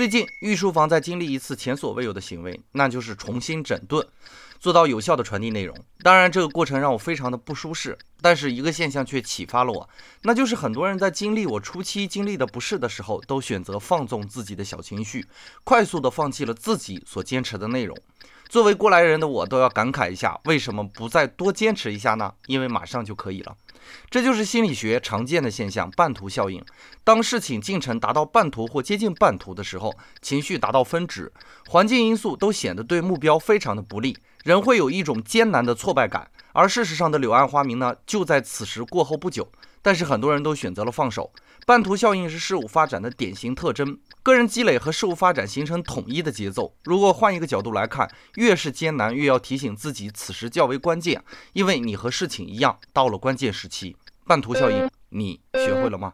[0.00, 4.02] 最近，御书房在经历一次前所未有的行为，那就是重新整顿，
[4.58, 5.76] 做到有效的传递内容。
[6.02, 9.86] 当然，这个过程让我非常的不舒适，但是一个现象却启发了我，
[10.22, 15.26] 那就是很多人在经历我初期经历的不适的时候，都选择放纵自己的小情绪，
[15.64, 17.94] 快速的放弃了自己所坚持的内容。
[18.48, 22.32] 作为过来人的我，都要感慨一下，为什么不再多坚持一下呢？
[22.46, 23.54] 因为马上就可以了。
[24.10, 26.64] 这就是心理学常见的现象——半途效应。
[27.04, 31.32] 当事情进程达到半途或接近半途的时候，情绪达到峰值，
[31.68, 36.30] 环境因素都显得对目标非常的不利，人会有一种艰难的挫败感。
[36.52, 39.48] 而事实上的柳暗花明呢，就在此时过后不久。
[39.82, 41.32] 但是很多人都选择了放手。
[41.64, 46.74] 半途效应是事物发展的典型特征，个人积累和事物发展形成统一的节奏。
[46.84, 51.22] 如果换一个角度来看，越是艰难，越要提醒自己此时较为关键，
[51.54, 53.96] 因为你和事情一样，到了关键时期。
[54.26, 56.12] 半途效应，你学会了吗？